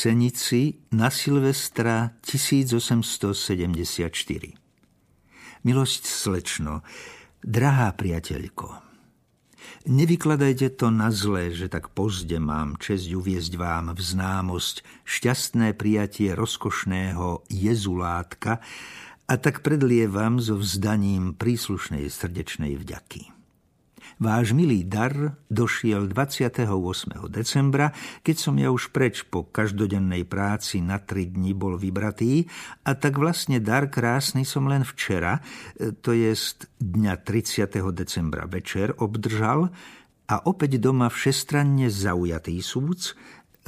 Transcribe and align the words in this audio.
Senici 0.00 0.80
na 0.96 1.12
Silvestra 1.12 2.16
1874 2.24 4.08
Milosť 5.60 6.02
slečno, 6.08 6.80
drahá 7.44 7.92
priateľko, 7.92 8.80
Nevykladajte 9.84 10.72
to 10.80 10.88
na 10.88 11.12
zlé, 11.12 11.52
že 11.52 11.68
tak 11.68 11.92
pozde 11.92 12.40
mám 12.40 12.80
čest 12.80 13.12
uviezť 13.12 13.60
vám 13.60 13.92
v 13.92 14.00
známosť 14.00 15.04
šťastné 15.04 15.76
prijatie 15.76 16.32
rozkošného 16.32 17.44
jezulátka 17.52 18.64
a 19.28 19.34
tak 19.36 19.60
predlievam 19.60 20.40
so 20.40 20.56
vzdaním 20.56 21.36
príslušnej 21.36 22.08
srdečnej 22.08 22.80
vďaky. 22.80 23.39
Váš 24.18 24.56
milý 24.56 24.82
dar 24.82 25.38
došiel 25.46 26.10
28. 26.10 26.66
decembra, 27.30 27.94
keď 28.26 28.36
som 28.36 28.58
ja 28.58 28.74
už 28.74 28.90
preč 28.90 29.22
po 29.22 29.46
každodennej 29.46 30.26
práci 30.26 30.82
na 30.82 30.98
tri 30.98 31.30
dni 31.30 31.54
bol 31.54 31.78
vybratý 31.78 32.50
a 32.82 32.98
tak 32.98 33.20
vlastne 33.20 33.62
dar 33.62 33.86
krásny 33.86 34.42
som 34.42 34.66
len 34.66 34.82
včera, 34.82 35.38
e, 35.78 35.94
to 35.94 36.10
jest 36.16 36.66
dňa 36.82 37.22
30. 37.22 37.94
decembra 37.94 38.48
večer 38.50 38.96
obdržal 38.98 39.70
a 40.30 40.34
opäť 40.46 40.82
doma 40.82 41.10
všestranne 41.10 41.90
zaujatý 41.90 42.58
súc, 42.62 43.14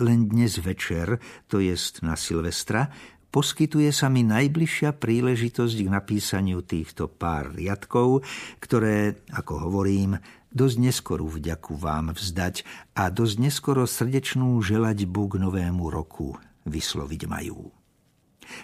len 0.01 0.31
dnes 0.31 0.57
večer, 0.63 1.21
to 1.51 1.61
jest 1.61 2.01
na 2.01 2.17
Silvestra, 2.17 2.89
poskytuje 3.33 3.89
sa 3.91 4.13
mi 4.13 4.21
najbližšia 4.23 4.93
príležitosť 5.01 5.77
k 5.81 5.89
napísaniu 5.89 6.61
týchto 6.61 7.09
pár 7.09 7.57
riadkov, 7.57 8.23
ktoré, 8.61 9.25
ako 9.33 9.67
hovorím, 9.67 10.21
dosť 10.53 10.77
neskorú 10.79 11.33
vďaku 11.33 11.81
vám 11.81 12.13
vzdať 12.13 12.69
a 12.93 13.09
dosť 13.09 13.37
neskoro 13.41 13.89
srdečnú 13.89 14.61
želať 14.61 15.09
Búk 15.09 15.41
novému 15.41 15.89
roku 15.89 16.37
vysloviť 16.69 17.23
majú. 17.25 17.73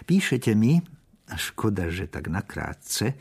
Píšete 0.05 0.53
mi, 0.53 0.77
a 1.29 1.35
škoda, 1.37 1.89
že 1.89 2.09
tak 2.09 2.29
nakrátce, 2.29 3.17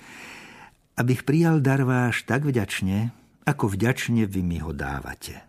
abych 1.00 1.24
prijal 1.24 1.64
dar 1.64 1.84
váš 1.84 2.24
tak 2.28 2.44
vďačne, 2.44 3.12
ako 3.48 3.72
vďačne 3.72 4.28
vy 4.28 4.40
mi 4.44 4.58
ho 4.60 4.76
dávate. 4.76 5.47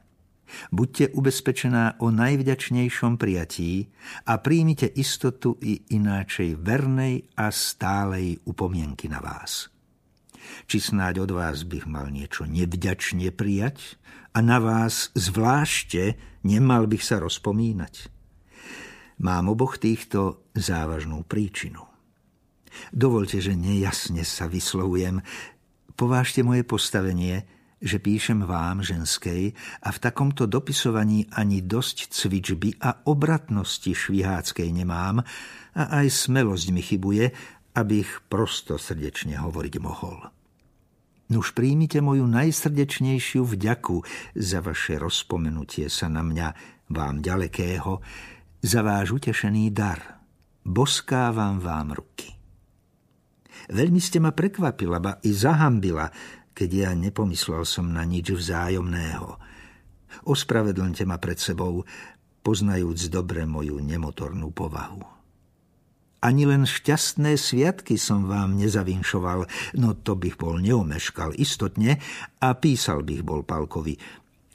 Buďte 0.69 1.15
ubezpečená 1.15 1.99
o 2.03 2.11
najvďačnejšom 2.11 3.15
prijatí 3.15 3.89
a 4.27 4.37
príjmite 4.39 4.87
istotu 4.87 5.55
i 5.63 5.79
ináčej 5.95 6.59
vernej 6.59 7.27
a 7.39 7.49
stálej 7.49 8.43
upomienky 8.45 9.07
na 9.07 9.23
vás. 9.23 9.71
Či 10.65 10.77
snáď 10.93 11.25
od 11.25 11.31
vás 11.33 11.65
bych 11.65 11.85
mal 11.85 12.09
niečo 12.09 12.45
nevďačne 12.45 13.29
prijať 13.33 13.99
a 14.33 14.41
na 14.41 14.57
vás 14.61 15.13
zvlášte 15.13 16.17
nemal 16.45 16.85
bych 16.85 17.03
sa 17.05 17.21
rozpomínať. 17.21 18.09
Mám 19.19 19.51
oboch 19.51 19.75
týchto 19.75 20.47
závažnú 20.55 21.27
príčinu. 21.27 21.83
Dovolte, 22.95 23.43
že 23.43 23.57
nejasne 23.57 24.23
sa 24.23 24.47
vyslovujem. 24.47 25.19
Povážte 25.99 26.39
moje 26.47 26.63
postavenie, 26.63 27.43
že 27.79 27.97
píšem 27.99 28.43
vám, 28.43 28.83
ženskej, 28.83 29.55
a 29.83 29.89
v 29.89 29.99
takomto 30.03 30.45
dopisovaní 30.45 31.31
ani 31.31 31.63
dosť 31.63 32.11
cvičby 32.11 32.79
a 32.83 33.07
obratnosti 33.07 33.95
šviháckej 33.95 34.69
nemám 34.75 35.23
a 35.75 35.83
aj 36.03 36.07
smelosť 36.11 36.67
mi 36.75 36.83
chybuje, 36.83 37.25
abych 37.75 38.27
prosto 38.27 38.75
srdečne 38.75 39.39
hovoriť 39.39 39.75
mohol. 39.79 40.27
Nuž 41.29 41.53
príjmite 41.53 42.01
moju 42.01 42.25
najsrdečnejšiu 42.25 43.45
vďaku 43.45 44.01
za 44.33 44.65
vaše 44.65 44.97
rozpomenutie 44.97 45.85
sa 45.87 46.09
na 46.09 46.25
mňa, 46.25 46.47
vám 46.89 47.21
ďalekého, 47.21 48.01
za 48.65 48.81
váš 48.81 49.13
utešený 49.13 49.69
dar. 49.69 50.25
Boskávam 50.65 51.61
vám 51.61 51.93
ruky. 51.93 52.33
Veľmi 53.69 54.01
ste 54.01 54.17
ma 54.17 54.33
prekvapila, 54.33 54.97
ba 54.97 55.21
i 55.21 55.29
zahambila, 55.29 56.09
keď 56.53 56.69
ja 56.69 56.91
nepomyslel 56.93 57.63
som 57.63 57.89
na 57.89 58.03
nič 58.03 58.33
vzájomného. 58.33 59.39
Ospravedlňte 60.25 61.05
ma 61.05 61.21
pred 61.21 61.37
sebou, 61.37 61.85
poznajúc 62.41 63.11
dobre 63.11 63.45
moju 63.45 63.77
nemotornú 63.79 64.49
povahu. 64.51 65.19
Ani 66.19 66.43
len 66.43 66.67
šťastné 66.67 67.39
sviatky 67.39 67.95
som 67.95 68.27
vám 68.27 68.59
nezavinšoval, 68.59 69.47
no 69.79 69.95
to 69.95 70.19
bych 70.19 70.35
bol 70.35 70.59
neomeškal 70.59 71.31
istotne 71.39 71.95
a 72.43 72.59
písal 72.59 73.07
bych 73.07 73.23
bol 73.23 73.47
Palkovi. 73.47 73.95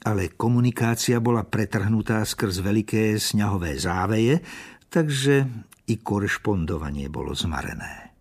Ale 0.05 0.37
komunikácia 0.37 1.17
bola 1.25 1.49
pretrhnutá 1.49 2.21
skrz 2.21 2.61
veľké 2.61 3.17
sňahové 3.17 3.81
záveje, 3.81 4.45
takže 4.93 5.49
i 5.89 5.95
korešpondovanie 6.05 7.09
bolo 7.09 7.33
zmarené. 7.33 8.13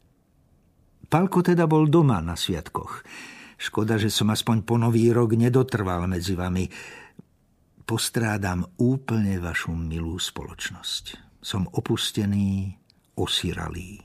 Palko 1.12 1.44
teda 1.44 1.68
bol 1.68 1.92
doma 1.92 2.24
na 2.24 2.40
sviatkoch. 2.40 3.04
Škoda, 3.64 3.96
že 3.96 4.12
som 4.12 4.28
aspoň 4.28 4.68
po 4.68 4.76
nový 4.76 5.08
rok 5.16 5.40
nedotrval 5.40 6.04
medzi 6.12 6.36
vami. 6.36 6.68
Postrádam 7.88 8.68
úplne 8.76 9.40
vašu 9.40 9.72
milú 9.72 10.20
spoločnosť. 10.20 11.40
Som 11.40 11.72
opustený, 11.72 12.76
osiralí. 13.16 14.04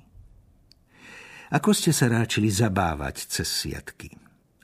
Ako 1.51 1.75
ste 1.75 1.91
sa 1.91 2.07
ráčili 2.07 2.55
zabávať 2.55 3.27
cez 3.27 3.51
sviatky? 3.51 4.15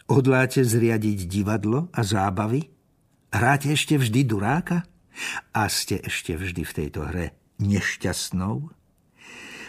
Hodláte 0.06 0.62
zriadiť 0.62 1.26
divadlo 1.26 1.90
a 1.90 2.06
zábavy? 2.06 2.62
Hráte 3.34 3.74
ešte 3.74 3.98
vždy 3.98 4.20
duráka? 4.22 4.86
A 5.50 5.66
ste 5.66 5.98
ešte 6.06 6.38
vždy 6.38 6.62
v 6.62 6.72
tejto 6.76 7.02
hre 7.10 7.34
nešťastnou? 7.58 8.70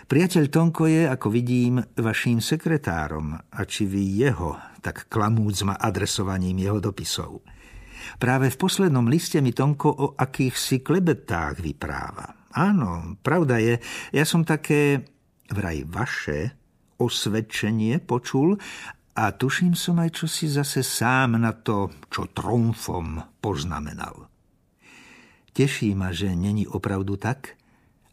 Priateľ 0.05 0.53
Tonko 0.53 0.85
je, 0.85 1.09
ako 1.09 1.33
vidím, 1.33 1.81
vaším 1.97 2.37
sekretárom 2.37 3.33
a 3.33 3.59
či 3.65 3.89
vy 3.89 4.21
jeho, 4.21 4.53
tak 4.77 5.09
klamúc 5.09 5.65
ma 5.65 5.81
adresovaním 5.81 6.61
jeho 6.61 6.77
dopisov. 6.77 7.41
Práve 8.21 8.53
v 8.53 8.59
poslednom 8.61 9.09
liste 9.09 9.41
mi 9.41 9.49
Tonko 9.49 9.89
o 9.89 10.07
akýchsi 10.13 10.85
klebetách 10.85 11.57
vypráva. 11.57 12.53
Áno, 12.53 13.17
pravda 13.25 13.57
je, 13.57 13.81
ja 14.13 14.21
som 14.29 14.45
také 14.45 15.01
vraj 15.49 15.81
vaše 15.89 16.53
osvedčenie 17.01 17.97
počul 17.97 18.61
a 19.17 19.33
tuším 19.33 19.73
som 19.73 19.97
aj 19.97 20.21
čo 20.21 20.29
si 20.29 20.45
zase 20.45 20.85
sám 20.85 21.41
na 21.41 21.49
to, 21.57 21.89
čo 22.13 22.29
tromfom 22.29 23.41
poznamenal. 23.41 24.29
Teší 25.49 25.97
ma, 25.97 26.13
že 26.13 26.29
není 26.37 26.69
opravdu 26.69 27.17
tak 27.17 27.57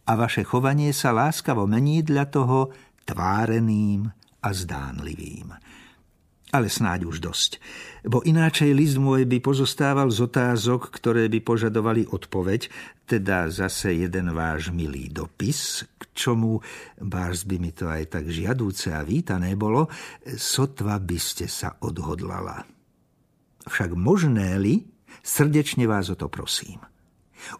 a 0.06 0.12
vaše 0.18 0.42
chovanie 0.42 0.90
sa 0.90 1.14
láskavo 1.14 1.66
mení 1.66 2.02
dla 2.02 2.26
toho 2.26 2.74
tváreným 3.06 4.10
a 4.42 4.48
zdánlivým 4.50 5.54
ale 6.52 6.68
snáď 6.68 7.08
už 7.08 7.24
dosť. 7.24 7.50
Bo 8.04 8.20
ináčej 8.20 8.76
list 8.76 9.00
môj 9.00 9.24
by 9.24 9.40
pozostával 9.40 10.12
z 10.12 10.28
otázok, 10.28 10.92
ktoré 10.92 11.26
by 11.32 11.40
požadovali 11.40 12.04
odpoveď, 12.04 12.68
teda 13.08 13.48
zase 13.48 13.96
jeden 13.96 14.36
váš 14.36 14.68
milý 14.68 15.08
dopis, 15.08 15.88
k 15.96 16.02
čomu, 16.12 16.60
bárs 17.00 17.48
by 17.48 17.56
mi 17.56 17.72
to 17.72 17.88
aj 17.88 18.12
tak 18.12 18.28
žiadúce 18.28 18.92
a 18.92 19.00
vítané 19.00 19.56
bolo, 19.56 19.88
sotva 20.36 21.00
by 21.00 21.16
ste 21.16 21.48
sa 21.48 21.80
odhodlala. 21.80 22.68
Však 23.64 23.96
možné-li, 23.96 24.84
srdečne 25.24 25.88
vás 25.88 26.12
o 26.12 26.16
to 26.20 26.28
prosím 26.28 26.91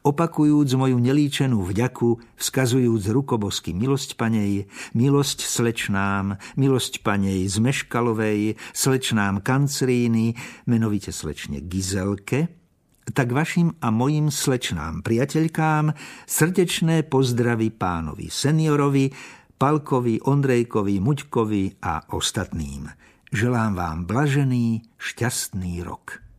opakujúc 0.02 0.68
moju 0.74 0.98
nelíčenú 0.98 1.62
vďaku, 1.62 2.38
vzkazujúc 2.38 3.02
rukobosky 3.12 3.74
milosť 3.74 4.18
panej, 4.18 4.66
milosť 4.96 5.44
slečnám, 5.44 6.38
milosť 6.58 7.02
panej 7.04 7.46
z 7.48 7.56
Meškalovej, 7.60 8.40
slečnám 8.72 9.40
Kancríny, 9.42 10.34
menovite 10.66 11.10
slečne 11.10 11.60
Gizelke, 11.62 12.62
tak 13.10 13.34
vašim 13.34 13.74
a 13.82 13.90
mojim 13.90 14.30
slečnám 14.30 15.02
priateľkám 15.02 15.90
srdečné 16.24 17.02
pozdravy 17.10 17.74
pánovi 17.74 18.30
seniorovi, 18.30 19.10
Palkovi, 19.58 20.18
Ondrejkovi, 20.26 20.98
Muďkovi 20.98 21.86
a 21.86 22.10
ostatným. 22.10 22.90
Želám 23.30 23.78
vám 23.78 23.98
blažený, 24.10 24.82
šťastný 24.98 25.86
rok. 25.86 26.31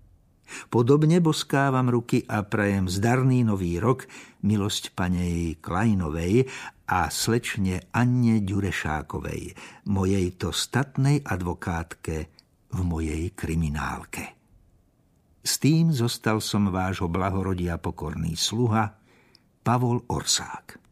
Podobne 0.69 1.23
boskávam 1.23 1.89
ruky 1.89 2.21
a 2.27 2.44
prajem 2.45 2.91
zdarný 2.91 3.47
nový 3.47 3.79
rok 3.79 4.05
milosť 4.44 4.94
panej 4.94 5.57
Klajnovej 5.63 6.45
a 6.91 7.07
slečne 7.07 7.89
Anne 7.95 8.44
Ďurešákovej, 8.44 9.55
mojej 9.88 10.27
to 10.35 10.51
statnej 10.51 11.23
advokátke 11.23 12.15
v 12.69 12.79
mojej 12.83 13.31
kriminálke. 13.31 14.35
S 15.44 15.59
tým 15.59 15.91
zostal 15.91 16.39
som 16.44 16.71
vášho 16.71 17.07
blahorodia 17.07 17.79
pokorný 17.79 18.35
sluha 18.35 18.95
Pavol 19.63 20.03
Orsák. 20.07 20.82